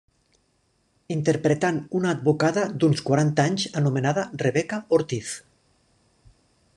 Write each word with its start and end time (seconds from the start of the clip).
Interpretant 1.15 1.77
una 1.99 2.09
advocada 2.17 2.63
d'uns 2.83 3.05
quaranta 3.11 3.47
anys 3.51 3.69
anomenada 3.83 4.27
Rebeca 4.45 4.83
Ortiz. 4.99 5.35